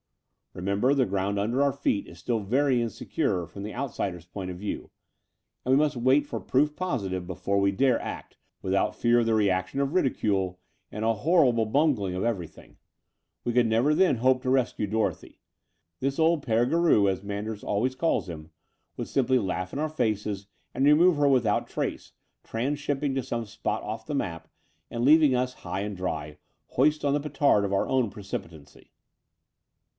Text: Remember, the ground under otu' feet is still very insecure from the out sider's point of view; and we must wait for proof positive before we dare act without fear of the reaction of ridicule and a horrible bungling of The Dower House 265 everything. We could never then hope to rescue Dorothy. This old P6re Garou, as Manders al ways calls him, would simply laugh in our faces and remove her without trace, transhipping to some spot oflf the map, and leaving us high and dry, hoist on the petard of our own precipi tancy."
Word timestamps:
Remember, 0.55 0.93
the 0.93 1.05
ground 1.05 1.37
under 1.39 1.59
otu' 1.59 1.77
feet 1.77 2.07
is 2.07 2.17
still 2.17 2.39
very 2.39 2.81
insecure 2.81 3.45
from 3.45 3.61
the 3.63 3.71
out 3.71 3.93
sider's 3.93 4.25
point 4.25 4.49
of 4.49 4.57
view; 4.57 4.89
and 5.63 5.73
we 5.73 5.77
must 5.77 5.95
wait 5.95 6.25
for 6.25 6.39
proof 6.41 6.75
positive 6.75 7.25
before 7.27 7.59
we 7.59 7.71
dare 7.71 8.01
act 8.01 8.35
without 8.63 8.95
fear 8.95 9.19
of 9.19 9.27
the 9.27 9.35
reaction 9.35 9.79
of 9.79 9.93
ridicule 9.93 10.59
and 10.91 11.05
a 11.05 11.13
horrible 11.13 11.65
bungling 11.67 12.15
of 12.15 12.23
The 12.23 12.27
Dower 12.29 12.33
House 12.43 12.55
265 12.55 12.63
everything. 12.63 12.77
We 13.45 13.53
could 13.53 13.67
never 13.69 13.93
then 13.95 14.15
hope 14.17 14.41
to 14.41 14.49
rescue 14.49 14.87
Dorothy. 14.87 15.39
This 15.99 16.17
old 16.19 16.43
P6re 16.45 16.69
Garou, 16.71 17.07
as 17.07 17.23
Manders 17.23 17.63
al 17.63 17.79
ways 17.79 17.95
calls 17.95 18.27
him, 18.27 18.49
would 18.97 19.07
simply 19.07 19.37
laugh 19.37 19.71
in 19.71 19.79
our 19.79 19.87
faces 19.87 20.47
and 20.73 20.83
remove 20.83 21.15
her 21.17 21.29
without 21.29 21.67
trace, 21.69 22.11
transhipping 22.43 23.13
to 23.15 23.23
some 23.23 23.45
spot 23.45 23.83
oflf 23.83 24.07
the 24.07 24.15
map, 24.15 24.49
and 24.89 25.05
leaving 25.05 25.35
us 25.35 25.53
high 25.61 25.81
and 25.81 25.95
dry, 25.95 26.39
hoist 26.69 27.05
on 27.05 27.13
the 27.13 27.21
petard 27.21 27.63
of 27.63 27.71
our 27.71 27.87
own 27.87 28.09
precipi 28.09 28.49
tancy." 28.49 28.89